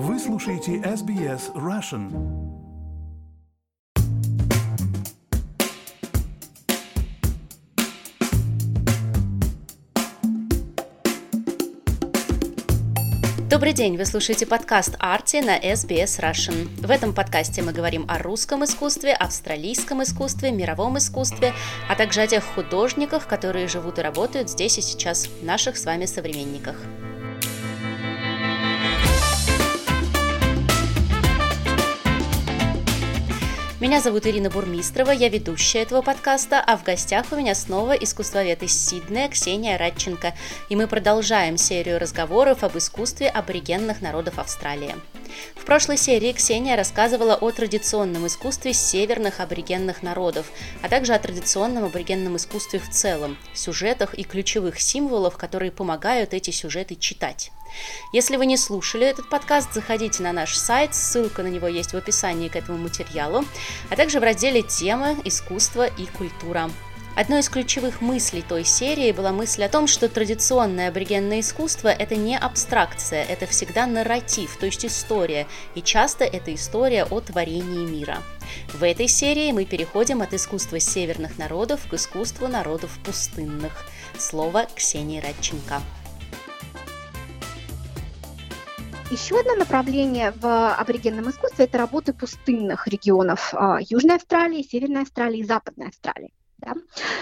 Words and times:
Вы 0.00 0.16
слушаете 0.20 0.76
SBS 0.76 1.52
Russian. 1.56 2.08
Добрый 13.50 13.72
день, 13.72 13.96
вы 13.96 14.04
слушаете 14.04 14.46
подкаст 14.46 14.94
«Арти» 15.00 15.38
на 15.38 15.58
SBS 15.58 16.20
Russian. 16.20 16.68
В 16.80 16.92
этом 16.92 17.12
подкасте 17.12 17.62
мы 17.62 17.72
говорим 17.72 18.04
о 18.06 18.18
русском 18.22 18.62
искусстве, 18.62 19.14
австралийском 19.14 20.04
искусстве, 20.04 20.52
мировом 20.52 20.98
искусстве, 20.98 21.52
а 21.90 21.96
также 21.96 22.20
о 22.20 22.28
тех 22.28 22.44
художниках, 22.44 23.26
которые 23.26 23.66
живут 23.66 23.98
и 23.98 24.02
работают 24.02 24.48
здесь 24.48 24.78
и 24.78 24.80
сейчас, 24.80 25.28
наших 25.42 25.76
с 25.76 25.84
вами 25.84 26.04
современниках. 26.04 26.76
Меня 33.80 34.00
зовут 34.00 34.26
Ирина 34.26 34.50
Бурмистрова, 34.50 35.12
я 35.12 35.28
ведущая 35.28 35.82
этого 35.82 36.02
подкаста, 36.02 36.60
а 36.60 36.76
в 36.76 36.82
гостях 36.82 37.26
у 37.30 37.36
меня 37.36 37.54
снова 37.54 37.92
искусствовед 37.92 38.64
из 38.64 38.72
Сиднея 38.72 39.28
Ксения 39.28 39.78
Радченко, 39.78 40.34
и 40.68 40.74
мы 40.74 40.88
продолжаем 40.88 41.56
серию 41.56 42.00
разговоров 42.00 42.64
об 42.64 42.76
искусстве 42.76 43.28
аборигенных 43.28 44.00
народов 44.00 44.40
Австралии. 44.40 44.96
В 45.54 45.64
прошлой 45.64 45.96
серии 45.96 46.32
Ксения 46.32 46.74
рассказывала 46.76 47.36
о 47.36 47.52
традиционном 47.52 48.26
искусстве 48.26 48.72
северных 48.72 49.38
аборигенных 49.38 50.02
народов, 50.02 50.50
а 50.82 50.88
также 50.88 51.14
о 51.14 51.18
традиционном 51.20 51.84
аборигенном 51.84 52.36
искусстве 52.36 52.80
в 52.80 52.90
целом, 52.90 53.38
сюжетах 53.54 54.14
и 54.14 54.24
ключевых 54.24 54.80
символах, 54.80 55.38
которые 55.38 55.70
помогают 55.70 56.34
эти 56.34 56.50
сюжеты 56.50 56.96
читать. 56.96 57.52
Если 58.12 58.36
вы 58.36 58.46
не 58.46 58.56
слушали 58.56 59.06
этот 59.06 59.28
подкаст, 59.28 59.74
заходите 59.74 60.22
на 60.22 60.32
наш 60.32 60.56
сайт, 60.56 60.94
ссылка 60.94 61.42
на 61.42 61.48
него 61.48 61.68
есть 61.68 61.92
в 61.92 61.96
описании 61.96 62.48
к 62.48 62.56
этому 62.56 62.78
материалу, 62.78 63.44
а 63.90 63.96
также 63.96 64.20
в 64.20 64.22
разделе 64.22 64.62
«Темы, 64.62 65.16
искусство 65.24 65.86
и 65.86 66.06
культура». 66.06 66.70
Одной 67.18 67.40
из 67.40 67.48
ключевых 67.48 68.00
мыслей 68.00 68.44
той 68.48 68.64
серии 68.64 69.10
была 69.10 69.32
мысль 69.32 69.64
о 69.64 69.68
том, 69.68 69.88
что 69.88 70.08
традиционное 70.08 70.88
аборигенное 70.88 71.40
искусство– 71.40 71.88
это 71.88 72.14
не 72.14 72.38
абстракция, 72.38 73.24
это 73.24 73.48
всегда 73.48 73.86
нарратив, 73.86 74.56
то 74.56 74.66
есть 74.66 74.86
история, 74.86 75.48
и 75.74 75.82
часто 75.82 76.22
это 76.22 76.54
история 76.54 77.04
о 77.04 77.20
творении 77.20 77.84
мира. 77.84 78.22
В 78.72 78.84
этой 78.84 79.08
серии 79.08 79.50
мы 79.50 79.64
переходим 79.64 80.22
от 80.22 80.32
искусства 80.32 80.78
северных 80.78 81.38
народов 81.38 81.80
к 81.90 81.94
искусству 81.94 82.46
народов 82.46 82.96
пустынных. 83.04 83.72
Слово 84.16 84.68
Ксении 84.76 85.20
Радченко. 85.20 85.82
Еще 89.10 89.40
одно 89.40 89.54
направление 89.54 90.32
в 90.32 90.74
аборигенном 90.74 91.30
искусстве– 91.30 91.64
это 91.66 91.78
работы 91.78 92.12
пустынных 92.12 92.86
регионов 92.86 93.54
а, 93.54 93.78
Южной 93.80 94.16
Австралии, 94.16 94.62
Северной 94.62 95.02
Австралии 95.02 95.38
и 95.38 95.44
Западной 95.44 95.88
Австралии. 95.88 96.34
Да? 96.58 96.74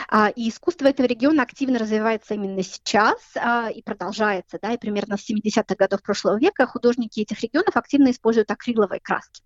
А, 0.09 0.31
и 0.31 0.49
искусство 0.49 0.89
этого 0.89 1.07
региона 1.07 1.45
активно 1.45 1.79
развивается 1.79 2.35
именно 2.35 2.65
сейчас 2.65 3.21
а, 3.37 3.71
и 3.71 3.83
продолжается. 3.83 4.59
Да? 4.61 4.73
И 4.73 4.79
примерно 4.79 5.17
с 5.17 5.31
70-х 5.31 5.77
годов 5.77 6.03
прошлого 6.03 6.41
века 6.41 6.67
художники 6.67 7.21
этих 7.21 7.41
регионов 7.41 7.77
активно 7.77 8.11
используют 8.11 8.51
акриловые 8.51 8.99
краски. 8.99 9.43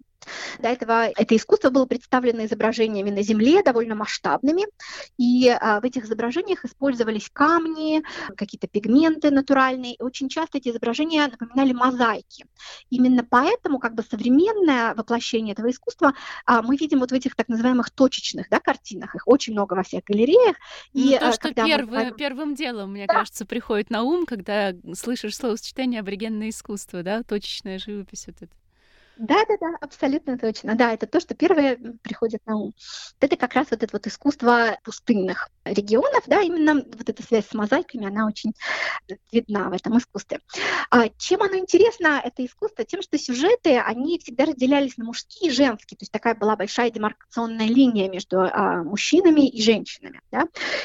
До 0.59 0.69
этого 0.69 1.09
это 1.09 1.37
искусство 1.37 1.71
было 1.71 1.87
представлено 1.87 2.45
изображениями 2.45 3.11
на 3.11 3.23
Земле, 3.23 3.63
довольно 3.63 3.95
масштабными, 3.95 4.67
и 5.19 5.49
а, 5.49 5.81
в 5.81 5.85
этих 5.85 6.05
изображениях 6.05 6.65
использовались 6.65 7.31
камни, 7.33 8.03
какие-то 8.37 8.69
пигменты 8.69 9.31
натуральные, 9.31 9.97
очень 9.99 10.29
часто 10.29 10.59
эти 10.59 10.69
изображения 10.69 11.27
напоминали 11.27 11.73
мозаики. 11.73 12.47
Именно 12.91 13.25
поэтому 13.29 13.79
как 13.79 13.95
бы 13.95 14.03
современное 14.03 14.95
воплощение 14.95 15.53
этого 15.53 15.71
искусства 15.71 16.15
а, 16.47 16.63
мы 16.63 16.77
видим 16.77 17.01
вот 17.01 17.11
в 17.11 17.15
этих 17.15 17.35
так 17.35 17.49
называемых 17.49 17.91
точечных 17.91 18.49
да, 18.51 18.61
картинах, 18.61 19.15
их 19.15 19.27
очень 19.27 19.53
много 19.53 19.75
во 19.75 19.83
всех 19.83 20.05
галереях. 20.05 20.57
Ну, 20.93 21.01
и, 21.01 21.19
то, 21.19 21.29
а, 21.29 21.33
что 21.33 21.55
первый, 21.55 22.11
мы... 22.11 22.13
первым 22.13 22.55
делом, 22.55 22.93
мне 22.93 23.07
да. 23.07 23.15
кажется, 23.15 23.47
приходит 23.47 23.91
на 23.91 24.03
ум, 24.03 24.27
когда 24.27 24.75
слышишь 24.95 25.37
словосочетание 25.37 26.01
аборигенное 26.01 26.51
искусство, 26.51 27.03
да, 27.03 27.23
точечная 27.23 27.79
живопись 27.79 28.27
вот 28.27 28.37
это. 28.41 28.53
Да, 29.21 29.45
да, 29.47 29.57
да, 29.61 29.77
абсолютно 29.83 30.39
точно. 30.39 30.75
Да, 30.77 30.95
это 30.95 31.07
то, 31.07 31.21
что 31.21 31.35
первое 31.35 31.77
приходит 32.03 32.41
на 32.47 32.57
ум. 32.57 32.73
Это 33.21 33.37
как 33.37 33.53
раз 33.53 33.67
вот 33.71 33.83
это 33.83 33.91
вот 33.93 34.07
искусство 34.07 34.79
пустынных 34.83 35.51
регионов, 35.65 36.25
да, 36.27 36.41
именно 36.41 36.77
вот 36.77 37.07
эта 37.07 37.23
связь 37.23 37.47
с 37.47 37.53
мозаиками, 37.53 38.07
она 38.07 38.27
очень 38.27 38.55
видна 39.31 39.69
в 39.69 39.75
этом 39.75 39.99
искусстве. 39.99 40.41
А 40.91 41.11
чем 41.19 41.43
оно 41.43 41.59
интересно, 41.59 42.19
это 42.25 42.47
искусство? 42.47 42.83
Тем, 42.87 43.03
что 43.03 43.19
сюжеты, 43.19 43.79
они 43.79 44.19
всегда 44.19 44.47
разделялись 44.47 44.97
на 44.97 45.05
мужские 45.05 45.51
и 45.51 45.55
женские, 45.55 45.99
то 45.99 46.03
есть 46.03 46.13
такая 46.13 46.35
была 46.35 46.57
большая 46.57 46.91
демаркационная 46.91 47.67
линия 47.67 48.09
между 48.09 48.41
а, 48.41 48.83
мужчинами 48.83 49.47
и 49.47 49.61
женщинами, 49.61 50.23
да. 50.33 50.45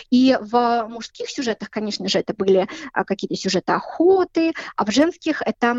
И 0.09 0.38
в 0.41 0.88
мужских 0.90 1.29
сюжетах, 1.29 1.69
конечно 1.69 2.09
же, 2.09 2.19
это 2.19 2.34
были 2.34 2.68
а, 2.91 3.06
какие-то 3.06 3.35
сюжеты 3.38 3.72
охоты, 3.72 4.51
а 4.75 4.84
в 4.84 4.91
женских 4.91 5.41
это 5.41 5.74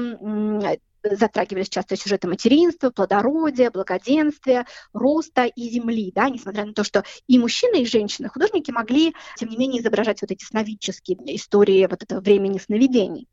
затрагивались 1.12 1.69
часто 1.69 1.97
сюжеты 1.97 2.28
материнства, 2.28 2.91
плодородия, 2.91 3.71
благоденствия, 3.71 4.67
роста 4.93 5.44
и 5.44 5.69
земли, 5.69 6.12
да, 6.15 6.28
несмотря 6.28 6.65
на 6.65 6.72
то, 6.72 6.84
что 6.84 7.05
и 7.27 7.39
мужчины, 7.39 7.83
и 7.83 7.87
женщины, 7.87 8.28
художники 8.28 8.71
могли, 8.71 9.15
тем 9.37 9.49
не 9.49 9.56
менее, 9.56 9.81
изображать 9.81 10.22
вот 10.22 10.31
эти 10.31 10.45
сновидческие 10.45 11.19
истории 11.37 11.87
вот 11.89 12.03
этого 12.03 12.21
времени 12.21 12.59
сновидений. 12.59 13.28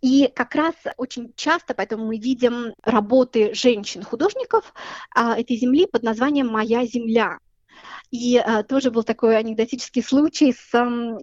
И 0.00 0.30
как 0.34 0.54
раз 0.54 0.74
очень 0.96 1.32
часто 1.36 1.74
поэтому 1.74 2.06
мы 2.06 2.18
видим 2.18 2.74
работы 2.82 3.54
женщин-художников 3.54 4.74
а, 5.14 5.38
этой 5.38 5.56
земли 5.56 5.86
под 5.86 6.02
названием 6.02 6.48
«Моя 6.48 6.84
земля». 6.86 7.38
И 8.10 8.36
а, 8.36 8.62
тоже 8.62 8.90
был 8.90 9.02
такой 9.02 9.36
анекдотический 9.36 10.02
случай 10.02 10.52
с, 10.52 10.70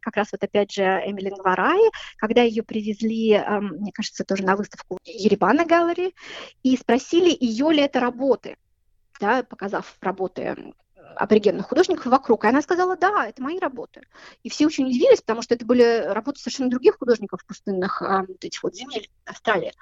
как 0.01 0.15
раз 0.15 0.31
вот 0.31 0.43
опять 0.43 0.71
же, 0.71 0.83
Эмилин 0.83 1.35
Варай, 1.43 1.79
когда 2.17 2.41
ее 2.41 2.63
привезли, 2.63 3.33
а, 3.33 3.59
мне 3.61 3.91
кажется, 3.91 4.23
тоже 4.23 4.43
на 4.43 4.55
выставку 4.55 4.97
Еребана 5.03 5.65
Галлери, 5.65 6.13
и 6.63 6.77
спросили, 6.77 7.35
ее 7.39 7.71
ли 7.71 7.81
это 7.81 7.99
работы, 7.99 8.57
да, 9.19 9.43
показав 9.43 9.97
работы 10.01 10.73
аборигенных 11.15 11.67
художников 11.67 12.05
вокруг. 12.05 12.45
И 12.45 12.47
она 12.47 12.61
сказала, 12.61 12.95
да, 12.95 13.27
это 13.27 13.41
мои 13.41 13.59
работы. 13.59 14.01
И 14.43 14.49
все 14.49 14.65
очень 14.65 14.85
удивились, 14.85 15.21
потому 15.21 15.41
что 15.41 15.55
это 15.55 15.65
были 15.65 16.05
работы 16.07 16.39
совершенно 16.39 16.69
других 16.69 16.97
художников 16.97 17.45
пустынных 17.45 18.01
а, 18.01 18.25
вот 18.27 18.43
этих 18.43 18.63
вот 18.63 18.75
земель 18.75 19.09
Австралии. 19.29 19.73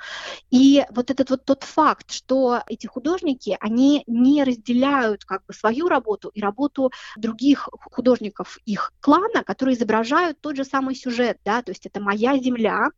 И 0.51 0.83
вот 0.89 1.11
этот 1.11 1.29
вот 1.29 1.45
тот 1.45 1.63
факт, 1.63 2.11
что 2.11 2.61
эти 2.67 2.87
художники, 2.87 3.57
они 3.59 4.03
не 4.07 4.43
разделяют 4.43 5.25
как 5.25 5.45
бы 5.45 5.53
свою 5.53 5.87
работу 5.87 6.29
и 6.33 6.41
работу 6.41 6.91
других 7.17 7.69
художников 7.91 8.59
их 8.65 8.93
клана, 8.99 9.43
которые 9.43 9.75
изображают 9.75 10.39
тот 10.41 10.55
же 10.55 10.65
самый 10.65 10.95
сюжет, 10.95 11.39
да, 11.45 11.61
то 11.61 11.71
есть 11.71 11.85
это 11.85 11.99
моя 11.99 12.37
земля, 12.37 12.89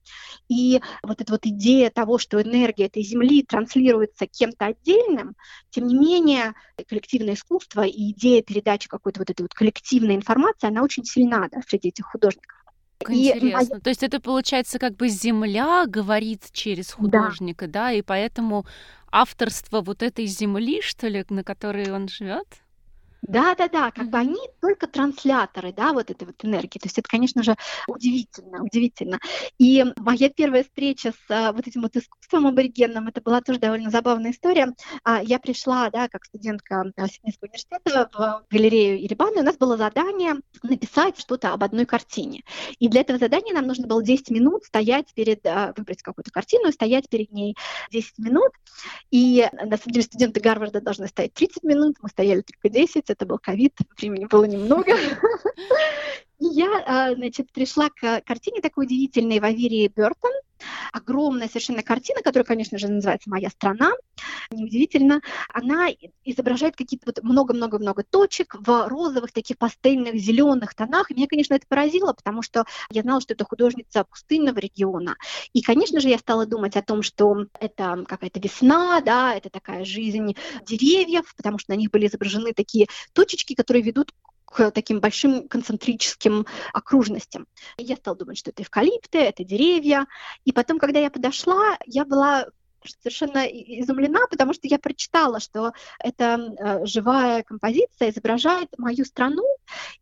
и 0.48 0.82
вот 1.04 1.22
эта 1.22 1.32
вот 1.32 1.46
идея 1.46 1.90
того, 1.90 2.18
что 2.18 2.42
энергия 2.42 2.86
этой 2.86 3.04
земли 3.04 3.44
транслируется 3.44 4.28
кем-то 4.28 4.66
отдельным, 4.68 5.36
тем 5.70 5.88
не 5.88 5.96
менее 5.96 6.54
коллективное 6.88 7.36
искусство 7.36 7.86
и 7.86 8.12
идея 8.12 8.42
передачи 8.42 8.88
какой-то 8.88 9.20
вот 9.20 9.30
этой 9.30 9.44
вот 9.44 9.54
коллективной 9.54 10.16
информации, 10.16 10.68
она 10.68 10.84
очень 10.84 11.04
сильна 11.04 11.48
да, 11.52 11.62
среди 11.68 11.90
этих 11.90 12.06
художников. 12.06 12.59
Интересно. 13.08 13.78
И... 13.78 13.80
То 13.80 13.90
есть 13.90 14.04
это 14.04 14.20
получается 14.20 14.80
как 14.80 14.96
бы 14.96 15.08
земля 15.08 15.86
говорит 15.88 16.50
через 16.52 16.92
художника, 16.92 17.68
да, 17.68 17.86
да 17.86 17.92
и 17.94 18.02
поэтому 18.02 18.66
авторство 19.12 19.82
вот 19.82 20.04
этой 20.04 20.26
земли, 20.26 20.82
что 20.82 21.08
ли, 21.08 21.26
на 21.30 21.44
которой 21.44 21.92
он 21.92 22.08
живет? 22.10 22.48
Да, 23.22 23.54
да, 23.56 23.68
да, 23.68 23.92
как 23.92 24.10
бы 24.10 24.18
они 24.18 24.40
только 24.62 24.88
трансляторы, 24.88 25.74
да, 25.74 25.94
вот 25.94 26.10
этой 26.10 26.26
вот 26.26 26.44
энергии. 26.44 26.80
То 26.80 26.86
есть 26.86 26.98
это, 26.98 27.08
конечно 27.08 27.44
же, 27.44 27.56
удивительно, 27.88 28.64
удивительно. 28.64 29.20
И 29.58 29.86
моя 29.98 30.30
первая 30.30 30.64
встреча 30.64 31.12
с 31.12 31.32
а, 31.32 31.52
вот 31.52 31.68
этим 31.68 31.82
вот 31.82 31.96
искусством 31.96 32.48
аборигенным, 32.48 33.08
это 33.08 33.22
была 33.22 33.42
тоже 33.42 33.60
довольно 33.60 33.90
забавная 33.90 34.32
история. 34.32 34.74
А, 35.04 35.22
я 35.22 35.40
пришла, 35.40 35.90
да, 35.90 36.08
как 36.08 36.26
студентка 36.26 36.92
а, 36.96 37.08
Сиднейского 37.08 37.48
университета 37.48 38.10
в 38.14 38.46
галерею 38.50 39.04
Ирибана, 39.04 39.42
у 39.42 39.44
нас 39.44 39.58
было 39.58 39.78
задание 39.78 40.36
написать 40.64 41.20
что-то 41.20 41.54
об 41.54 41.64
одной 41.64 41.86
картине. 41.86 42.44
И 42.80 42.88
для 42.88 43.02
этого 43.02 43.20
задания 43.20 43.54
нам 43.54 43.68
нужно 43.68 43.88
было 43.88 44.02
10 44.02 44.30
минут 44.30 44.64
стоять 44.64 45.14
перед, 45.14 45.44
выбрать 45.78 46.02
какую-то 46.02 46.32
картину, 46.32 46.72
стоять 46.72 47.10
перед 47.10 47.32
ней 47.32 47.56
10 47.92 48.18
минут. 48.20 48.52
И 49.12 49.48
на 49.52 49.78
самом 49.78 49.94
деле 49.94 50.04
студенты 50.04 50.40
Гарварда 50.40 50.82
должны 50.82 51.08
стоять 51.08 51.34
30 51.34 51.64
минут, 51.64 51.98
мы 52.02 52.10
стояли 52.10 52.42
только 52.42 52.70
10, 52.70 53.09
это 53.10 53.26
был 53.26 53.38
ковид, 53.38 53.76
времени 53.98 54.26
было 54.26 54.46
немного. 54.46 54.92
И 56.40 56.46
я, 56.46 56.84
а, 56.86 57.16
значит, 57.16 57.52
пришла 57.52 57.90
к 57.90 58.22
картине 58.22 58.62
такой 58.62 58.86
удивительной 58.86 59.40
Ваверии 59.40 59.92
Бертон, 59.94 60.32
огромная 60.92 61.48
совершенно 61.48 61.84
картина, 61.84 62.22
которая, 62.22 62.46
конечно 62.46 62.78
же, 62.78 62.88
называется 62.88 63.30
«Моя 63.30 63.50
страна», 63.50 63.92
неудивительно, 64.52 65.22
она 65.54 65.88
изображает 66.24 66.76
какие-то 66.76 67.06
вот 67.06 67.24
много-много-много 67.24 68.04
точек 68.04 68.56
в 68.60 68.88
розовых, 68.88 69.32
таких 69.32 69.58
пастельных, 69.58 70.16
зеленых 70.16 70.74
тонах. 70.74 71.12
И 71.12 71.14
меня, 71.14 71.28
конечно, 71.28 71.54
это 71.54 71.66
поразило, 71.68 72.14
потому 72.14 72.42
что 72.42 72.66
я 72.92 73.02
знала, 73.02 73.22
что 73.22 73.34
это 73.34 73.46
художница 73.46 74.04
пустынного 74.04 74.60
региона. 74.60 75.16
И, 75.54 75.62
конечно 75.62 76.00
же, 76.00 76.10
я 76.10 76.18
стала 76.18 76.46
думать 76.46 76.76
о 76.76 76.82
том, 76.82 77.04
что 77.04 77.46
это 77.60 78.06
какая-то 78.08 78.40
весна, 78.40 79.02
да, 79.02 79.36
это 79.36 79.50
такая 79.50 79.86
жизнь 79.86 80.36
деревьев, 80.66 81.34
потому 81.36 81.60
что 81.60 81.72
на 81.72 81.78
них 81.78 81.92
были 81.92 82.08
изображены 82.08 82.54
такие 82.54 82.88
точечки, 83.14 83.54
которые 83.54 83.84
ведут 83.84 84.12
к 84.12 84.29
таким 84.74 85.00
большим 85.00 85.48
концентрическим 85.48 86.46
окружностям. 86.74 87.48
Я 87.78 87.96
стала 87.96 88.18
думать, 88.18 88.38
что 88.38 88.52
это 88.52 88.64
эвкалипты, 88.64 89.20
это 89.20 89.44
деревья. 89.44 90.08
И 90.46 90.52
потом, 90.52 90.80
когда 90.80 91.00
я 91.00 91.10
подошла, 91.10 91.78
я 91.86 92.06
была 92.06 92.48
совершенно 92.86 93.46
изумлена, 93.46 94.28
потому 94.30 94.54
что 94.54 94.68
я 94.68 94.80
прочитала, 94.80 95.40
что 95.40 95.74
эта 96.00 96.40
э, 96.58 96.86
живая 96.86 97.44
композиция 97.44 98.10
изображает 98.10 98.70
мою 98.78 99.06
страну 99.06 99.44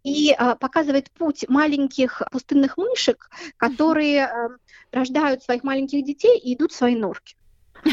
и 0.03 0.31
э, 0.37 0.55
показывает 0.55 1.11
путь 1.11 1.45
маленьких 1.49 2.21
пустынных 2.31 2.77
мышек, 2.77 3.29
которые 3.57 4.27
э, 4.27 4.49
рождают 4.91 5.43
своих 5.43 5.63
маленьких 5.63 6.05
детей 6.05 6.37
и 6.37 6.53
идут 6.53 6.71
в 6.71 6.75
свои 6.75 6.95
норки. 6.95 7.35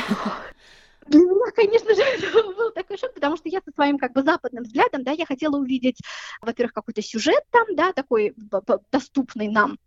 Для 1.07 1.21
меня, 1.21 1.51
конечно 1.55 1.95
же, 1.95 2.03
это 2.19 2.43
был 2.55 2.71
такой 2.73 2.99
шок, 2.99 3.15
потому 3.15 3.37
что 3.37 3.49
я 3.49 3.61
со 3.65 3.73
своим 3.73 3.99
как 3.99 4.13
бы 4.13 4.23
западным 4.23 4.65
взглядом, 4.65 5.05
да, 5.05 5.13
я 5.13 5.27
хотела 5.27 5.57
увидеть, 5.57 5.99
во-первых, 6.41 6.73
какой-то 6.73 7.03
сюжет 7.03 7.45
там, 7.51 7.67
да, 7.75 7.93
такой 7.93 8.35
доступный 8.91 9.49
нам, 9.49 9.79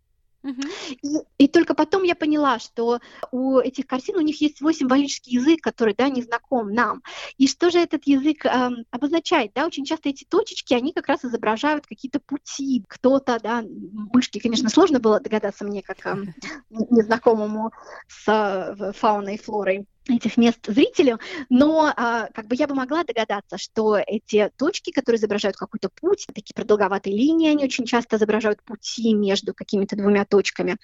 и, 0.44 1.18
и 1.38 1.48
только 1.48 1.74
потом 1.74 2.04
я 2.04 2.14
поняла, 2.14 2.58
что 2.58 3.00
у 3.32 3.58
этих 3.58 3.86
картин 3.86 4.16
у 4.16 4.20
них 4.20 4.40
есть 4.40 4.58
свой 4.58 4.74
символический 4.74 5.34
язык, 5.34 5.60
который 5.60 5.94
да, 5.94 6.08
не 6.08 6.22
знаком 6.22 6.72
нам. 6.72 7.02
И 7.36 7.48
что 7.48 7.70
же 7.70 7.78
этот 7.78 8.06
язык 8.06 8.46
э, 8.46 8.70
обозначает? 8.90 9.52
Да? 9.54 9.66
Очень 9.66 9.84
часто 9.84 10.08
эти 10.08 10.24
точечки, 10.24 10.74
они 10.74 10.92
как 10.92 11.08
раз 11.08 11.24
изображают 11.24 11.86
какие-то 11.86 12.20
пути. 12.20 12.84
Кто-то, 12.88 13.38
да, 13.42 13.64
мышки, 13.68 14.38
конечно, 14.38 14.68
сложно 14.68 15.00
было 15.00 15.20
догадаться 15.20 15.64
мне, 15.64 15.82
как 15.82 16.06
э, 16.06 16.16
незнакомому 16.70 17.72
с 18.06 18.28
э, 18.28 18.92
фауной 18.92 19.34
и 19.34 19.38
флорой 19.38 19.86
этих 20.08 20.36
мест 20.36 20.58
зрителю, 20.66 21.18
но 21.48 21.92
а, 21.96 22.28
как 22.34 22.46
бы 22.46 22.56
я 22.56 22.66
бы 22.66 22.74
могла 22.74 23.04
догадаться, 23.04 23.58
что 23.58 23.96
эти 23.96 24.50
точки, 24.56 24.90
которые 24.90 25.18
изображают 25.18 25.56
какой-то 25.56 25.88
путь, 25.88 26.26
такие 26.34 26.54
продолговатые 26.54 27.16
линии, 27.16 27.50
они 27.50 27.64
очень 27.64 27.84
часто 27.84 28.16
изображают 28.16 28.62
пути 28.62 29.14
между 29.14 29.54
какими-то 29.54 29.96
двумя 29.96 30.24
точками. 30.24 30.76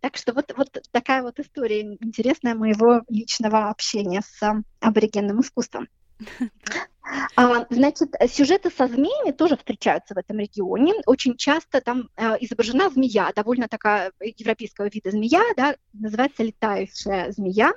Так 0.00 0.16
что 0.16 0.32
вот, 0.32 0.52
вот 0.56 0.68
такая 0.90 1.22
вот 1.22 1.38
история 1.40 1.82
интересная 1.82 2.54
моего 2.54 3.02
личного 3.08 3.68
общения 3.70 4.22
с 4.22 4.64
аборигенным 4.80 5.40
искусством. 5.40 5.88
А, 7.36 7.66
значит, 7.68 8.14
сюжеты 8.28 8.70
со 8.70 8.86
змеями 8.86 9.32
тоже 9.32 9.56
встречаются 9.56 10.14
в 10.14 10.18
этом 10.18 10.38
регионе. 10.38 10.94
Очень 11.06 11.36
часто 11.36 11.80
там 11.80 12.08
а, 12.16 12.36
изображена 12.40 12.88
змея, 12.88 13.30
довольно 13.34 13.68
такая 13.68 14.12
европейского 14.20 14.88
вида 14.88 15.10
змея, 15.10 15.42
да, 15.56 15.76
называется 15.92 16.42
летающая 16.42 17.30
змея. 17.32 17.74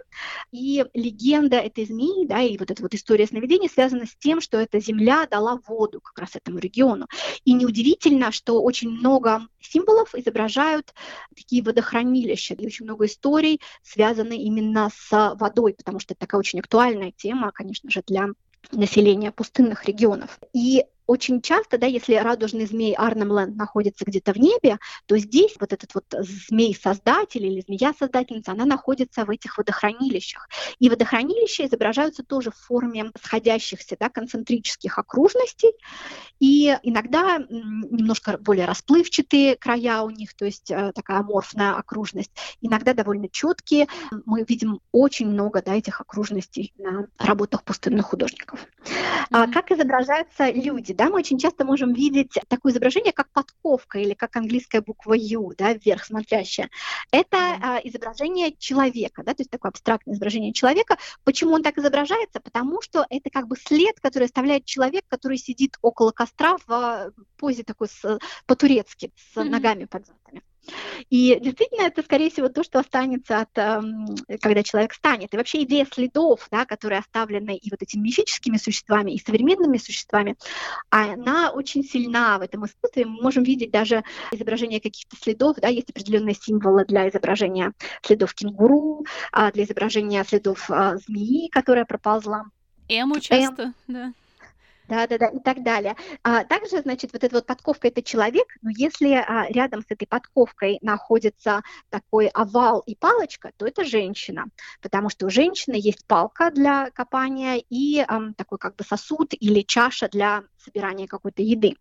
И 0.52 0.86
легенда 0.94 1.58
этой 1.58 1.86
змеи, 1.86 2.26
да, 2.26 2.42
и 2.42 2.58
вот 2.58 2.72
эта 2.72 2.82
вот 2.82 2.94
история 2.94 3.28
сновидений 3.28 3.70
связана 3.70 4.06
с 4.06 4.16
тем, 4.16 4.40
что 4.40 4.58
эта 4.58 4.80
земля 4.80 5.28
дала 5.30 5.60
воду 5.68 6.00
как 6.00 6.18
раз 6.20 6.36
этому 6.36 6.60
региону. 6.60 7.08
И 7.44 7.54
неудивительно, 7.54 8.32
что 8.32 8.62
очень 8.62 8.90
много 8.90 9.42
символов 9.60 10.16
изображают 10.16 10.94
такие 11.36 11.62
водохранилища. 11.64 12.54
И 12.54 12.66
очень 12.66 12.86
много 12.86 13.06
историй 13.06 13.60
связаны 13.84 14.38
именно 14.38 14.90
с 14.96 15.36
водой, 15.36 15.74
потому 15.74 16.00
что 16.00 16.14
это 16.14 16.22
такая 16.22 16.40
очень 16.40 16.60
актуальная 16.60 17.12
тема, 17.12 17.52
конечно 17.52 17.92
же, 17.92 18.02
для 18.08 18.30
населения 18.72 19.32
пустынных 19.32 19.86
регионов. 19.86 20.40
И 20.54 20.86
очень 21.08 21.42
часто, 21.42 21.78
да, 21.78 21.88
если 21.88 22.16
радужный 22.16 22.66
змей 22.66 22.94
Арнемленд 22.94 23.56
находится 23.56 24.06
где-то 24.06 24.34
в 24.34 24.38
небе, 24.38 24.78
то 25.06 25.18
здесь 25.18 25.56
вот 25.60 25.74
этот 25.74 25.96
вот 25.96 26.06
змей-создатель 26.12 27.46
или 27.46 27.62
змея-создательница, 27.62 28.52
она 28.52 28.66
находится 28.66 29.26
в 29.26 29.30
этих 29.30 29.58
водохранилищах. 29.58 30.50
И 30.80 30.90
водохранилища 30.90 31.66
изображаются 31.66 32.24
тоже 32.24 32.52
в 32.52 32.56
форме 32.56 33.12
сходящихся, 33.22 33.96
да, 34.00 34.10
концентрических 34.10 35.00
окружностей, 35.00 35.72
и 36.40 36.78
иногда 36.84 37.38
немножко 37.40 38.38
более 38.38 38.66
расплывчатые 38.66 39.56
края 39.56 40.02
у 40.02 40.10
них, 40.10 40.34
то 40.36 40.46
есть 40.46 40.70
э, 40.70 40.92
такая 40.94 41.20
аморфная 41.20 41.76
окружность, 41.76 42.32
иногда 42.62 42.94
довольно 42.94 43.30
четкие. 43.30 43.88
Мы 44.26 44.44
видим 44.48 44.82
очень 44.92 45.28
много 45.28 45.62
да, 45.62 45.74
этих 45.74 46.02
окружностей 46.02 46.74
на 46.78 47.08
работах 47.18 47.64
пустынных 47.64 48.08
художников. 48.08 48.66
Mm-hmm. 49.32 49.54
Как 49.54 49.72
изображаются 49.72 50.52
люди? 50.52 50.97
Да, 50.98 51.10
мы 51.10 51.20
очень 51.20 51.38
часто 51.38 51.64
можем 51.64 51.94
видеть 51.94 52.34
такое 52.48 52.72
изображение, 52.72 53.14
как 53.14 53.30
подковка 53.32 54.00
или 54.00 54.14
как 54.14 54.36
английская 54.36 54.82
буква 54.82 55.14
U, 55.14 55.54
да, 55.58 55.74
вверх 55.74 56.06
смотрящая. 56.06 56.70
Это 57.12 57.38
а, 57.38 57.80
изображение 57.84 58.54
человека, 58.58 59.24
да, 59.24 59.34
то 59.34 59.42
есть 59.42 59.52
такое 59.52 59.70
абстрактное 59.70 60.16
изображение 60.16 60.54
человека. 60.54 60.98
Почему 61.24 61.54
он 61.54 61.64
так 61.64 61.78
изображается? 61.78 62.40
Потому 62.40 62.82
что 62.82 63.06
это 63.10 63.30
как 63.30 63.48
бы 63.48 63.56
след, 63.56 64.00
который 64.00 64.26
оставляет 64.26 64.66
человек, 64.66 65.06
который 65.08 65.38
сидит 65.38 65.78
около 65.82 66.12
костра 66.12 66.58
в 66.58 66.72
а, 66.72 67.12
позе 67.38 67.64
такой 67.64 67.88
с, 67.88 68.20
по-турецки, 68.46 69.12
с 69.16 69.38
mm-hmm. 69.38 69.50
ногами 69.50 69.86
поджатыми. 69.86 70.42
И 71.10 71.38
действительно, 71.42 71.84
это, 71.84 72.04
скорее 72.04 72.30
всего, 72.30 72.50
то, 72.50 72.64
что 72.64 72.80
останется 72.80 73.40
от, 73.42 73.58
эм, 73.58 74.06
когда 74.42 74.64
человек 74.64 74.94
станет. 74.94 75.34
И 75.34 75.38
вообще 75.38 75.64
идея 75.64 75.88
следов, 75.92 76.48
да, 76.52 76.66
которые 76.66 77.00
оставлены 77.00 77.56
и 77.56 77.70
вот 77.70 77.82
этими 77.82 78.02
мифическими 78.02 78.58
существами, 78.58 79.12
и 79.12 79.20
современными 79.20 79.78
существами, 79.78 80.36
она 80.90 81.52
очень 81.52 81.84
сильна 81.84 82.38
в 82.38 82.42
этом 82.42 82.66
искусстве. 82.66 83.06
Мы 83.06 83.22
можем 83.22 83.44
видеть 83.44 83.72
даже 83.72 84.04
изображение 84.32 84.82
каких-то 84.82 85.16
следов, 85.22 85.58
да, 85.58 85.68
есть 85.68 85.90
определенные 85.90 86.36
символы 86.36 86.86
для 86.86 87.10
изображения 87.10 87.74
следов 88.04 88.34
кенгуру, 88.34 89.06
а, 89.32 89.52
для 89.52 89.64
изображения 89.64 90.24
следов 90.24 90.70
а, 90.70 90.98
змеи, 90.98 91.50
которая 91.50 91.86
проползла. 91.86 92.46
Эму 92.90 93.20
часто, 93.20 93.64
Эм, 93.64 93.74
да 93.88 94.14
да, 94.88 95.08
да, 95.08 95.18
да, 95.18 95.28
и 95.28 95.40
так 95.40 95.64
далее. 95.64 95.96
А, 96.24 96.44
также, 96.44 96.82
значит, 96.82 97.14
вот 97.14 97.24
эта 97.24 97.36
вот 97.36 97.46
подковка 97.46 97.88
это 97.90 98.02
человек, 98.02 98.48
но 98.62 98.70
если 98.76 99.14
а, 99.14 99.48
рядом 99.50 99.82
с 99.82 99.86
этой 99.90 100.08
подковкой 100.08 100.80
находится 100.82 101.62
такой 101.90 102.28
овал 102.28 102.80
и 102.86 102.96
палочка, 102.96 103.52
то 103.58 103.66
это 103.66 103.84
женщина, 103.84 104.46
потому 104.82 105.10
что 105.10 105.28
у 105.28 105.30
женщины 105.30 105.76
есть 105.76 106.06
палка 106.06 106.52
для 106.52 106.90
копания 106.92 107.62
и 107.70 108.00
а, 108.00 108.34
такой 108.36 108.58
как 108.58 108.76
бы 108.76 108.84
сосуд 108.84 109.34
или 109.34 109.62
чаша 109.62 110.08
для 110.08 110.44
собирания 110.58 111.08
какой-то 111.08 111.42
еды. 111.42 111.76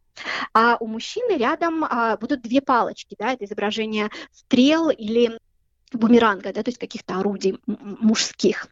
А 0.53 0.77
у 0.81 0.87
мужчины 0.87 1.37
рядом 1.37 1.85
а, 1.85 2.17
будут 2.17 2.43
две 2.43 2.61
палочки, 2.61 3.17
да, 3.19 3.33
это 3.33 3.45
изображение 3.45 4.11
стрел 4.33 4.91
или 4.91 5.39
бумеранга, 5.93 6.53
да, 6.53 6.63
то 6.63 6.69
есть 6.69 6.79
каких-то 6.79 7.19
орудий 7.19 7.59
мужских. 7.67 8.69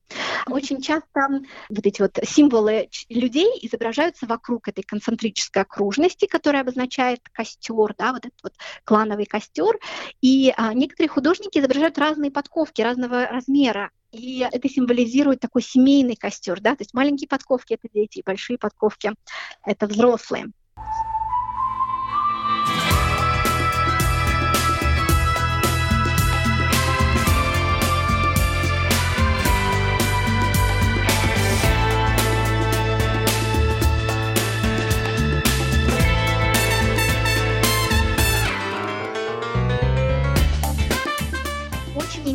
Очень 0.47 0.81
часто 0.81 1.43
вот 1.69 1.87
эти 1.87 2.03
вот 2.03 2.19
символы 2.25 2.89
людей 3.09 3.49
изображаются 3.63 4.27
вокруг 4.27 4.69
этой 4.69 4.83
концентрической 4.83 5.63
окружности, 5.63 6.27
которая 6.27 6.63
обозначает 6.63 7.21
костер, 7.33 7.95
да, 7.97 8.13
вот 8.13 8.27
этот 8.27 8.41
вот 8.43 8.53
клановый 8.85 9.27
костер. 9.27 9.79
И 10.21 10.53
а, 10.57 10.75
некоторые 10.75 11.09
художники 11.09 11.59
изображают 11.59 11.99
разные 11.99 12.31
подковки 12.31 12.83
разного 12.83 13.27
размера, 13.27 13.91
и 14.11 14.47
это 14.51 14.69
символизирует 14.69 15.41
такой 15.41 15.63
семейный 15.63 16.17
костер, 16.17 16.61
да, 16.61 16.77
то 16.77 16.83
есть 16.83 16.95
маленькие 16.95 17.29
подковки 17.29 17.75
это 17.75 17.89
дети, 17.93 18.23
большие 18.25 18.59
подковки 18.59 19.13
это 19.65 19.87
взрослые. 19.87 20.47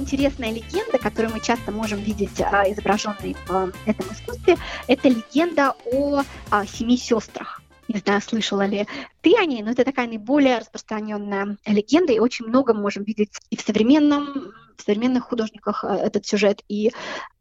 Интересная 0.09 0.51
легенда, 0.51 0.97
которую 0.97 1.33
мы 1.33 1.39
часто 1.39 1.71
можем 1.71 1.99
видеть 1.99 2.41
а, 2.41 2.63
изображенной 2.71 3.35
в 3.45 3.51
а, 3.51 3.71
этом 3.85 4.07
искусстве, 4.11 4.57
это 4.87 5.07
легенда 5.07 5.75
о 5.85 6.23
а, 6.49 6.65
семи 6.65 6.97
сестрах. 6.97 7.61
Не 7.87 7.99
знаю, 7.99 8.21
слышала 8.21 8.65
ли 8.65 8.87
ты 9.21 9.35
о 9.37 9.45
ней, 9.45 9.61
но 9.61 9.71
это 9.71 9.83
такая 9.83 10.07
наиболее 10.07 10.59
распространенная 10.59 11.57
легенда, 11.65 12.13
и 12.13 12.19
очень 12.19 12.45
много 12.45 12.73
мы 12.73 12.81
можем 12.81 13.03
видеть 13.03 13.33
и 13.49 13.55
в 13.55 13.61
современном 13.61 14.48
современных 14.81 15.25
художниках 15.25 15.83
э, 15.83 15.87
этот 15.87 16.25
сюжет 16.25 16.63
и 16.67 16.91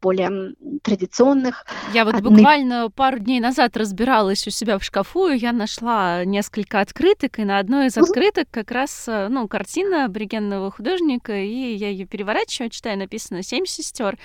более 0.00 0.54
традиционных. 0.82 1.66
Я 1.92 2.04
вот 2.04 2.20
буквально 2.20 2.90
пару 2.90 3.18
дней 3.18 3.40
назад 3.40 3.76
разбиралась 3.76 4.46
у 4.46 4.50
себя 4.50 4.78
в 4.78 4.84
шкафу, 4.84 5.28
и 5.28 5.38
я 5.38 5.52
нашла 5.52 6.24
несколько 6.24 6.80
открыток, 6.80 7.38
и 7.38 7.44
на 7.44 7.58
одной 7.58 7.86
из 7.86 7.98
открыток 7.98 8.48
как 8.50 8.70
раз 8.70 9.06
э, 9.08 9.28
ну, 9.28 9.48
картина 9.48 10.04
аборигенного 10.04 10.70
художника, 10.70 11.36
и 11.36 11.74
я 11.74 11.88
ее 11.90 12.06
переворачиваю, 12.06 12.70
читаю, 12.70 12.98
написано 12.98 13.42
«Семь 13.42 13.66
сестер». 13.66 14.18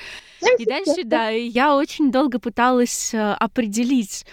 И 0.59 0.65
дальше, 0.65 1.03
да, 1.03 1.29
я 1.29 1.75
очень 1.75 2.11
долго 2.11 2.39
пыталась 2.39 3.13
э, 3.13 3.33
определить, 3.33 4.25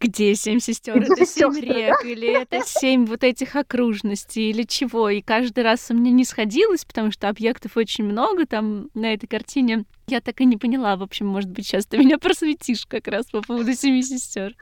где 0.00 0.34
семь 0.34 0.60
сестер? 0.60 1.02
Это 1.02 1.26
семь 1.26 1.58
рек, 1.58 2.04
или 2.04 2.28
это 2.28 2.60
семь 2.64 3.06
вот 3.06 3.24
этих 3.24 3.56
окружностей, 3.56 4.50
или 4.50 4.62
чего? 4.62 5.08
И 5.08 5.20
каждый 5.20 5.64
раз 5.64 5.90
у 5.90 5.94
меня 5.94 6.10
не 6.10 6.24
сходилось, 6.24 6.84
потому 6.84 7.10
что 7.10 7.28
объектов 7.28 7.76
очень 7.76 8.04
много 8.04 8.46
там 8.46 8.90
на 8.94 9.12
этой 9.12 9.26
картине. 9.26 9.84
Я 10.06 10.20
так 10.20 10.40
и 10.40 10.44
не 10.44 10.56
поняла. 10.56 10.96
В 10.96 11.02
общем, 11.02 11.26
может 11.26 11.50
быть, 11.50 11.66
сейчас 11.66 11.86
ты 11.86 11.98
меня 11.98 12.18
просветишь 12.18 12.86
как 12.86 13.08
раз 13.08 13.26
по 13.26 13.42
поводу 13.42 13.74
семи 13.74 14.02
сестер. 14.02 14.54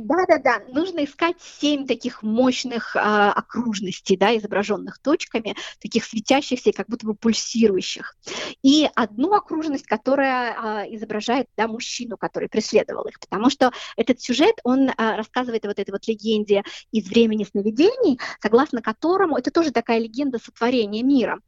Да-да-да, 0.00 0.62
нужно 0.68 1.04
искать 1.04 1.34
семь 1.40 1.84
таких 1.84 2.22
мощных 2.22 2.94
э, 2.94 3.00
окружностей, 3.00 4.16
да, 4.16 4.36
изображенных 4.36 5.00
точками, 5.00 5.56
таких 5.80 6.04
светящихся 6.04 6.70
как 6.70 6.86
будто 6.86 7.04
бы 7.04 7.14
пульсирующих. 7.14 8.16
И 8.62 8.88
одну 8.94 9.34
окружность, 9.34 9.86
которая 9.86 10.84
э, 10.84 10.94
изображает 10.94 11.48
да, 11.56 11.66
мужчину, 11.66 12.16
который 12.16 12.48
преследовал 12.48 13.06
их, 13.06 13.18
потому 13.18 13.50
что 13.50 13.72
этот 13.96 14.20
сюжет, 14.20 14.54
он 14.62 14.88
э, 14.88 14.94
рассказывает 14.96 15.64
вот 15.64 15.80
этой 15.80 15.90
вот 15.90 16.06
легенде 16.06 16.62
из 16.92 17.08
времени 17.08 17.42
сновидений, 17.42 18.20
согласно 18.40 18.80
которому, 18.80 19.36
это 19.36 19.50
тоже 19.50 19.72
такая 19.72 19.98
легенда 19.98 20.38
сотворения 20.38 21.02
мира, 21.02 21.40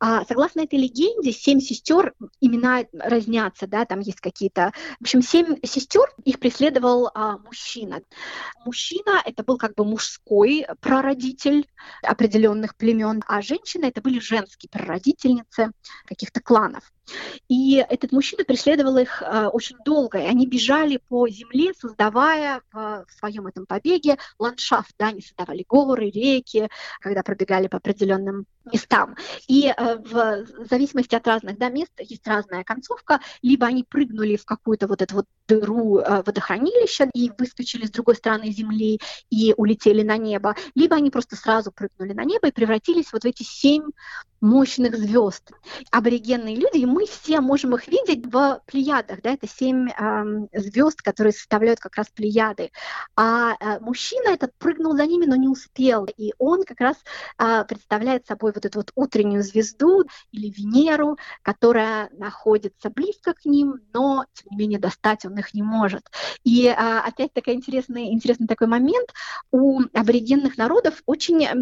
а, 0.00 0.24
согласно 0.24 0.62
этой 0.62 0.78
легенде, 0.78 1.30
семь 1.30 1.60
сестер, 1.60 2.14
имена 2.40 2.84
разнятся, 2.94 3.66
да, 3.66 3.84
там 3.84 4.00
есть 4.00 4.20
какие-то... 4.20 4.72
В 4.98 5.02
общем, 5.02 5.20
семь 5.20 5.56
сестер, 5.62 6.10
их 6.24 6.40
преследовал 6.40 7.10
а, 7.14 7.36
мужчина. 7.36 8.00
Мужчина— 8.64 9.20
это 9.26 9.44
был 9.44 9.58
как 9.58 9.74
бы 9.74 9.84
мужской 9.84 10.66
прародитель 10.80 11.68
определенных 12.02 12.76
племен, 12.76 13.22
а 13.26 13.42
женщина— 13.42 13.84
это 13.86 14.00
были 14.00 14.20
женские 14.20 14.70
прародительницы 14.70 15.70
каких-то 16.06 16.40
кланов. 16.40 16.90
И 17.48 17.84
этот 17.88 18.12
мужчина 18.12 18.44
преследовал 18.44 18.96
их 18.98 19.22
э, 19.22 19.46
очень 19.46 19.76
долго, 19.84 20.18
и 20.18 20.26
они 20.26 20.46
бежали 20.46 21.00
по 21.08 21.28
земле, 21.28 21.72
создавая 21.78 22.62
в, 22.72 23.04
в 23.08 23.12
своем 23.18 23.46
этом 23.46 23.66
побеге 23.66 24.18
ландшафт, 24.38 24.94
да, 24.98 25.08
они 25.08 25.20
создавали 25.20 25.64
горы, 25.68 26.10
реки, 26.10 26.68
когда 27.00 27.22
пробегали 27.22 27.68
по 27.68 27.78
определенным 27.78 28.46
местам. 28.72 29.16
И 29.48 29.68
э, 29.68 29.96
в 29.96 30.66
зависимости 30.68 31.14
от 31.14 31.26
разных 31.26 31.58
да, 31.58 31.68
мест 31.68 31.92
есть 31.98 32.26
разная 32.26 32.64
концовка, 32.64 33.20
либо 33.42 33.66
они 33.66 33.84
прыгнули 33.84 34.36
в 34.36 34.44
какую-то 34.44 34.86
вот 34.86 35.02
эту 35.02 35.16
вот 35.16 35.26
дыру 35.48 35.98
э, 35.98 36.22
водохранилища 36.22 37.08
и 37.14 37.30
выскочили 37.36 37.86
с 37.86 37.90
другой 37.90 38.16
стороны 38.16 38.50
земли 38.50 39.00
и 39.30 39.54
улетели 39.56 40.02
на 40.02 40.16
небо, 40.16 40.54
либо 40.74 40.96
они 40.96 41.10
просто 41.10 41.36
сразу 41.36 41.72
прыгнули 41.72 42.12
на 42.12 42.24
небо 42.24 42.48
и 42.48 42.52
превратились 42.52 43.12
вот 43.12 43.22
в 43.22 43.26
эти 43.26 43.42
семь 43.42 43.90
мощных 44.40 44.96
звезд. 44.96 45.52
Аборигенные 45.90 46.56
люди, 46.56 46.78
и 46.78 46.86
мы 46.86 47.06
все 47.06 47.40
можем 47.40 47.74
их 47.74 47.88
видеть 47.88 48.26
в 48.26 48.62
плеядах, 48.66 49.20
да, 49.22 49.32
это 49.32 49.46
семь 49.46 49.88
э, 49.88 50.48
звезд, 50.54 51.02
которые 51.02 51.32
составляют 51.32 51.80
как 51.80 51.96
раз 51.96 52.06
плеяды. 52.08 52.70
А 53.16 53.52
э, 53.52 53.80
мужчина 53.80 54.30
этот 54.30 54.52
прыгнул 54.58 54.96
за 54.96 55.06
ними, 55.06 55.26
но 55.26 55.36
не 55.36 55.48
успел, 55.48 56.06
и 56.16 56.32
он 56.38 56.64
как 56.64 56.80
раз 56.80 56.96
э, 57.38 57.64
представляет 57.64 58.26
собой 58.26 58.52
вот 58.54 58.64
эту 58.64 58.78
вот 58.78 58.92
утреннюю 58.94 59.42
звезду 59.42 60.04
или 60.32 60.50
Венеру, 60.50 61.18
которая 61.42 62.08
находится 62.12 62.90
близко 62.90 63.34
к 63.34 63.44
ним, 63.44 63.80
но 63.92 64.24
тем 64.32 64.48
не 64.52 64.56
менее 64.56 64.78
достать 64.78 65.24
он 65.24 65.38
их 65.38 65.52
не 65.54 65.62
может. 65.62 66.10
И 66.44 66.66
э, 66.66 66.72
опять 66.72 67.32
такой 67.32 67.54
интересный, 67.54 68.12
интересный 68.12 68.46
такой 68.46 68.66
момент, 68.66 69.12
у 69.50 69.80
аборигенных 69.92 70.56
народов 70.56 71.02
очень 71.06 71.44
э, 71.44 71.54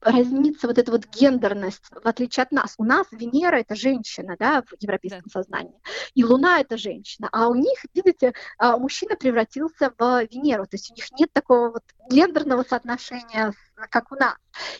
разнится 0.00 0.68
вот 0.68 0.78
эта 0.78 0.92
вот 0.92 1.06
гендерность 1.06 1.82
в 2.04 2.08
отличие 2.08 2.44
от 2.44 2.52
нас. 2.52 2.74
У 2.78 2.84
нас 2.84 3.06
Венера— 3.10 3.56
это 3.60 3.74
женщина, 3.74 4.36
да, 4.38 4.62
в 4.62 4.74
европейском 4.80 5.24
да. 5.24 5.40
сознании, 5.40 5.80
и 6.14 6.24
Луна— 6.24 6.60
это 6.60 6.76
женщина. 6.76 7.28
А 7.32 7.48
у 7.48 7.54
них, 7.54 7.78
видите, 7.94 8.34
а, 8.58 8.76
мужчина 8.76 9.16
превратился 9.16 9.92
в 9.98 10.24
Венеру, 10.30 10.64
то 10.64 10.74
есть 10.74 10.90
у 10.90 10.94
них 10.94 11.10
нет 11.18 11.32
такого 11.32 11.70
вот 11.70 11.82
гендерного 12.10 12.62
соотношения 12.62 13.52
как 13.90 14.12
у 14.12 14.16
нас. 14.16 14.34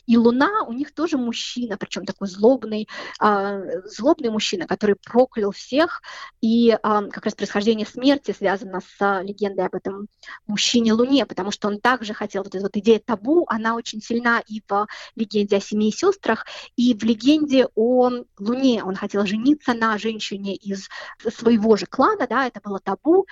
И 0.06 0.16
Луна 0.16 0.62
у 0.66 0.72
них 0.72 0.94
тоже 0.94 1.18
мужчина, 1.18 1.76
причем 1.76 2.04
такой 2.04 2.28
злобный, 2.28 2.88
э, 3.20 3.80
злобный 3.86 4.30
мужчина, 4.30 4.66
который 4.66 4.96
проклял 4.96 5.50
всех. 5.50 6.02
И 6.40 6.70
э, 6.70 6.78
как 6.80 7.24
раз 7.24 7.34
происхождение 7.34 7.86
смерти 7.86 8.34
связано 8.36 8.80
с 8.80 9.22
легендой 9.22 9.66
об 9.66 9.74
этом 9.74 10.08
мужчине 10.46 10.92
Луне, 10.92 11.26
потому 11.26 11.50
что 11.50 11.68
он 11.68 11.80
также 11.80 12.14
хотел, 12.14 12.42
вот 12.42 12.54
эта 12.54 12.64
вот 12.64 12.76
идея 12.76 13.00
табу, 13.00 13.44
она 13.48 13.74
очень 13.74 14.00
сильна 14.00 14.42
и 14.46 14.62
в 14.68 14.86
легенде 15.16 15.56
о 15.56 15.60
семи 15.60 15.90
сестрах, 15.90 16.46
и 16.76 16.94
в 16.94 17.02
легенде 17.02 17.68
о 17.74 18.10
Луне. 18.38 18.84
Он 18.84 18.94
хотел 18.94 19.26
жениться 19.26 19.74
на 19.74 19.98
женщине 19.98 20.54
из 20.54 20.88
своего 21.34 21.76
же 21.76 21.86
клана, 21.86 22.26
да, 22.28 22.46
это 22.46 22.60
было 22.60 22.78
табу, 22.78 23.26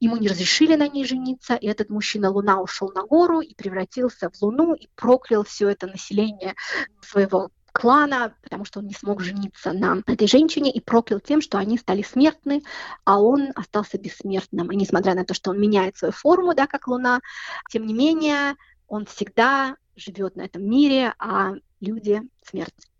ему 0.00 0.16
не 0.16 0.28
разрешили 0.28 0.74
на 0.74 0.88
ней 0.88 1.04
жениться, 1.04 1.54
и 1.54 1.66
этот 1.66 1.90
мужчина 1.90 2.30
Луна 2.30 2.60
ушел 2.60 2.90
на 2.94 3.04
гору 3.04 3.40
и 3.40 3.54
превратился 3.54 4.30
в 4.30 4.42
Луну 4.42 4.74
и 4.74 4.88
проклял 5.04 5.44
все 5.44 5.68
это 5.68 5.86
население 5.86 6.54
своего 7.02 7.50
клана, 7.72 8.34
потому 8.42 8.64
что 8.64 8.78
он 8.78 8.86
не 8.86 8.94
смог 8.94 9.20
жениться 9.20 9.74
на 9.74 10.02
этой 10.06 10.26
женщине 10.26 10.72
и 10.72 10.80
проклял 10.80 11.20
тем, 11.20 11.42
что 11.42 11.58
они 11.58 11.76
стали 11.76 12.00
смертны, 12.00 12.62
а 13.04 13.20
он 13.20 13.50
остался 13.54 13.98
бессмертным. 13.98 14.72
И 14.72 14.76
несмотря 14.76 15.14
на 15.14 15.26
то, 15.26 15.34
что 15.34 15.50
он 15.50 15.60
меняет 15.60 15.98
свою 15.98 16.12
форму, 16.12 16.54
да, 16.54 16.66
как 16.66 16.88
Луна, 16.88 17.20
тем 17.68 17.84
не 17.84 17.92
менее 17.92 18.54
он 18.88 19.04
всегда 19.04 19.76
живет 19.94 20.36
на 20.36 20.42
этом 20.42 20.62
мире, 20.66 21.12
а 21.18 21.52
люди 21.80 22.22
смерть. 22.48 22.93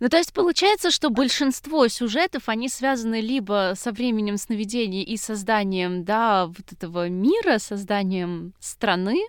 Ну, 0.00 0.08
то 0.08 0.16
есть 0.16 0.32
получается, 0.32 0.90
что 0.90 1.10
большинство 1.10 1.88
сюжетов, 1.88 2.48
они 2.48 2.68
связаны 2.68 3.20
либо 3.20 3.72
со 3.76 3.92
временем 3.92 4.36
сновидений 4.36 5.02
и 5.02 5.16
созданием, 5.16 6.04
да, 6.04 6.46
вот 6.46 6.72
этого 6.72 7.08
мира, 7.08 7.58
созданием 7.58 8.54
страны, 8.60 9.20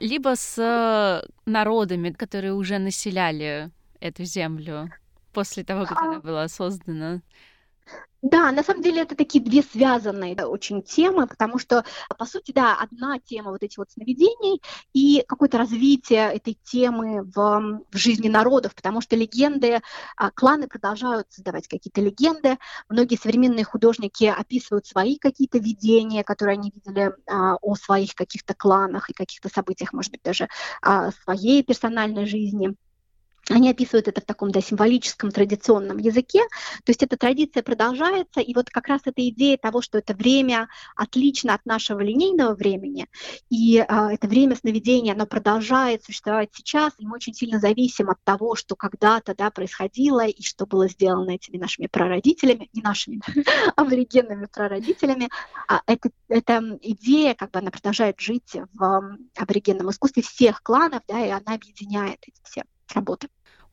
либо 0.00 0.34
с 0.36 1.22
народами, 1.46 2.10
которые 2.10 2.54
уже 2.54 2.78
населяли 2.78 3.70
эту 4.00 4.24
землю 4.24 4.90
после 5.32 5.64
того, 5.64 5.86
как 5.86 6.00
она 6.02 6.16
а. 6.16 6.20
была 6.20 6.48
создана. 6.48 7.20
Да, 8.22 8.50
на 8.50 8.64
самом 8.64 8.82
деле 8.82 9.02
это 9.02 9.14
такие 9.14 9.42
две 9.42 9.62
связанные 9.62 10.34
очень 10.44 10.82
темы, 10.82 11.28
потому 11.28 11.58
что, 11.58 11.84
по 12.18 12.24
сути, 12.24 12.50
да, 12.50 12.76
одна 12.76 13.20
тема 13.20 13.52
вот 13.52 13.62
эти 13.62 13.78
вот 13.78 13.92
сновидений 13.92 14.60
и 14.92 15.24
какое-то 15.28 15.58
развитие 15.58 16.32
этой 16.32 16.58
темы 16.64 17.22
в, 17.22 17.84
в 17.92 17.96
жизни 17.96 18.28
народов, 18.28 18.74
потому 18.74 19.00
что 19.02 19.14
легенды, 19.14 19.80
а, 20.16 20.32
кланы 20.32 20.66
продолжают 20.66 21.30
создавать 21.30 21.68
какие-то 21.68 22.00
легенды, 22.00 22.58
многие 22.88 23.16
современные 23.16 23.64
художники 23.64 24.24
описывают 24.24 24.86
свои 24.86 25.16
какие-то 25.16 25.58
видения, 25.58 26.24
которые 26.24 26.54
они 26.54 26.72
видели 26.74 27.14
а, 27.26 27.54
о 27.62 27.76
своих 27.76 28.16
каких-то 28.16 28.52
кланах 28.54 29.10
и 29.10 29.14
каких-то 29.14 29.48
событиях, 29.48 29.92
может 29.92 30.10
быть, 30.10 30.22
даже 30.24 30.48
а, 30.82 31.12
своей 31.22 31.62
персональной 31.62 32.26
жизни 32.26 32.74
они 33.50 33.70
описывают 33.70 34.08
это 34.08 34.20
в 34.20 34.24
таком 34.24 34.50
да, 34.50 34.60
символическом 34.60 35.30
традиционном 35.30 35.98
языке. 35.98 36.40
То 36.84 36.90
есть 36.90 37.02
эта 37.02 37.16
традиция 37.16 37.62
продолжается, 37.62 38.40
и 38.40 38.54
вот 38.54 38.70
как 38.70 38.88
раз 38.88 39.02
эта 39.04 39.26
идея 39.28 39.56
того, 39.56 39.82
что 39.82 39.98
это 39.98 40.14
время 40.14 40.68
отлично 40.96 41.54
от 41.54 41.64
нашего 41.66 42.00
линейного 42.00 42.54
времени, 42.54 43.06
и 43.50 43.78
а, 43.78 44.12
это 44.12 44.28
время 44.28 44.56
сновидения, 44.56 45.12
оно 45.12 45.26
продолжает 45.26 46.04
существовать 46.04 46.50
сейчас, 46.52 46.92
и 46.98 47.06
мы 47.06 47.16
очень 47.16 47.34
сильно 47.34 47.58
зависим 47.58 48.10
от 48.10 48.22
того, 48.24 48.54
что 48.54 48.76
когда-то 48.76 49.34
да, 49.34 49.50
происходило, 49.50 50.26
и 50.26 50.42
что 50.42 50.66
было 50.66 50.88
сделано 50.88 51.30
этими 51.30 51.56
нашими 51.56 51.86
прародителями, 51.86 52.68
не 52.72 52.82
нашими 52.82 53.20
аборигенными 53.76 54.46
прародителями. 54.46 55.28
А 55.68 55.82
эта 56.28 56.78
идея, 56.82 57.34
как 57.34 57.50
бы 57.50 57.58
она 57.60 57.70
продолжает 57.70 58.20
жить 58.20 58.56
в 58.74 59.18
аборигенном 59.36 59.90
искусстве 59.90 60.22
всех 60.22 60.62
кланов, 60.62 61.02
да, 61.08 61.24
и 61.24 61.30
она 61.30 61.54
объединяет 61.54 62.18
эти 62.22 62.40
все 62.42 62.64
работы. 62.94 63.28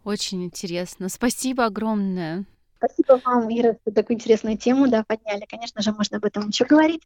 Очень 0.06 0.46
интересно. 0.46 1.10
Спасибо 1.10 1.66
огромное. 1.66 2.46
Спасибо 2.78 3.20
вам, 3.26 3.48
Ира, 3.50 3.76
за 3.86 3.94
такую 3.94 4.16
интересную 4.16 4.58
тему, 4.58 4.88
да, 4.88 5.04
подняли. 5.04 5.46
Конечно 5.50 5.82
же, 5.82 5.92
можно 5.94 6.18
об 6.18 6.26
этом 6.26 6.50
еще 6.50 6.66
говорить. 6.66 7.02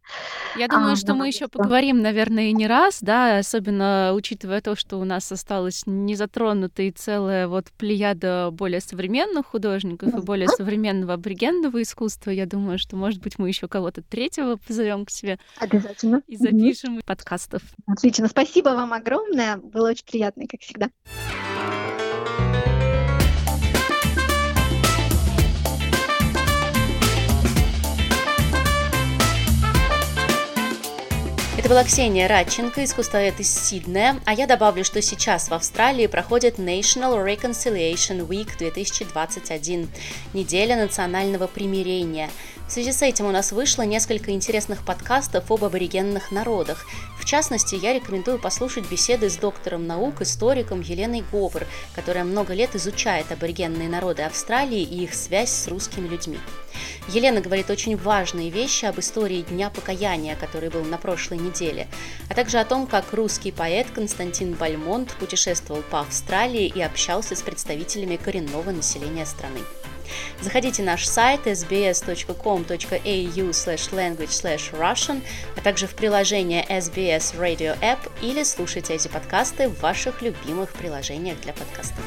Я 0.58 0.68
думаю, 0.68 0.94
а, 0.94 0.96
что 0.98 1.14
мы 1.14 1.28
еще 1.28 1.48
поговорим, 1.48 2.02
наверное, 2.02 2.46
и 2.46 2.54
не 2.54 2.68
раз, 2.68 3.00
да, 3.02 3.38
особенно 3.38 4.12
учитывая 4.14 4.62
то, 4.62 4.76
что 4.76 4.98
у 4.98 5.06
нас 5.06 5.32
осталась 5.32 5.84
незатронутой 5.86 6.92
целая 6.92 7.48
вот 7.48 7.68
плеяда 7.78 8.50
более 8.52 8.82
современных 8.82 9.46
художников 9.46 10.14
и 10.14 10.22
более 10.22 10.50
современного 10.50 11.14
аборигенного 11.14 11.82
искусства. 11.82 12.32
Я 12.32 12.46
думаю, 12.46 12.78
что, 12.80 12.98
может 12.98 13.22
быть, 13.22 13.40
мы 13.40 13.48
еще 13.48 13.68
кого-то 13.68 14.02
третьего 14.02 14.58
позовем 14.58 15.06
к 15.06 15.12
себе. 15.12 15.40
Обязательно. 15.60 16.22
И 16.28 16.36
запишем 16.36 16.98
mm-hmm. 16.98 17.06
подкастов. 17.06 17.62
Отлично. 17.88 18.28
Спасибо 18.28 18.70
вам 18.70 18.92
огромное. 18.92 19.58
Было 19.58 19.92
очень 19.92 20.06
приятно, 20.06 20.46
как 20.48 20.60
всегда. 20.62 20.90
Это 31.70 31.76
была 31.76 31.84
Ксения 31.84 32.28
Радченко, 32.28 32.84
искусствовед 32.84 33.40
из 33.40 33.54
Сиднея, 33.54 34.20
а 34.26 34.34
я 34.34 34.48
добавлю, 34.48 34.84
что 34.84 35.04
сейчас 35.04 35.50
в 35.50 35.54
Австралии 35.54 36.08
проходит 36.08 36.58
National 36.58 37.24
Reconciliation 37.24 38.28
Week 38.28 38.50
2021, 38.58 39.88
неделя 40.34 40.76
национального 40.78 41.46
примирения. 41.46 42.32
В 42.70 42.72
связи 42.72 42.92
с 42.92 43.02
этим 43.02 43.26
у 43.26 43.32
нас 43.32 43.52
вышло 43.52 43.82
несколько 43.82 44.30
интересных 44.30 44.86
подкастов 44.86 45.50
об 45.50 45.64
аборигенных 45.64 46.32
народах. 46.32 46.86
В 47.20 47.26
частности, 47.26 47.74
я 47.74 47.96
рекомендую 47.96 48.38
послушать 48.38 48.88
беседы 48.88 49.28
с 49.32 49.38
доктором 49.38 49.88
наук, 49.88 50.22
историком 50.22 50.82
Еленой 50.82 51.24
Говор, 51.32 51.66
которая 51.96 52.26
много 52.26 52.54
лет 52.54 52.76
изучает 52.76 53.32
аборигенные 53.32 53.90
народы 53.90 54.22
Австралии 54.22 54.84
и 54.84 55.06
их 55.06 55.16
связь 55.16 55.50
с 55.50 55.68
русскими 55.68 56.08
людьми. 56.08 56.38
Елена 57.08 57.42
говорит 57.42 57.72
очень 57.72 57.98
важные 57.98 58.52
вещи 58.52 58.86
об 58.86 59.00
истории 59.00 59.42
Дня 59.42 59.72
покаяния, 59.72 60.36
который 60.36 60.70
был 60.70 60.84
на 60.84 61.00
прошлой 61.00 61.40
неделе, 61.40 61.88
а 62.30 62.36
также 62.36 62.60
о 62.60 62.66
том, 62.66 62.86
как 62.86 63.14
русский 63.14 63.52
поэт 63.52 63.88
Константин 63.90 64.54
Бальмонт 64.54 65.14
путешествовал 65.14 65.82
по 65.90 66.02
Австралии 66.02 66.68
и 66.68 66.84
общался 66.84 67.36
с 67.36 67.42
представителями 67.42 68.18
коренного 68.18 68.70
населения 68.70 69.26
страны. 69.26 69.62
Заходите 70.42 70.84
на 70.84 70.98
наш 71.00 71.08
сайт 71.08 71.46
sbs.com.au 71.46 73.54
language 73.92 74.42
russian, 74.74 75.22
а 75.56 75.62
также 75.62 75.88
в 75.88 75.96
приложение 75.96 76.66
SBS 76.66 77.40
Radio 77.40 77.80
App 77.80 78.12
или 78.22 78.44
слушайте 78.44 78.96
эти 78.96 79.08
подкасты 79.08 79.70
в 79.70 79.80
ваших 79.80 80.22
любимых 80.22 80.74
приложениях 80.74 81.40
для 81.42 81.54
подкастов. 81.54 82.04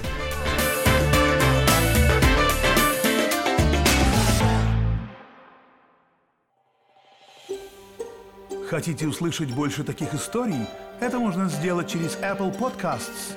Хотите 8.68 9.06
услышать 9.06 9.50
больше 9.50 9.84
таких 9.84 10.14
историй? 10.14 10.66
Это 10.98 11.18
можно 11.18 11.48
сделать 11.48 11.90
через 11.90 12.16
Apple 12.16 12.56
Podcasts, 12.58 13.36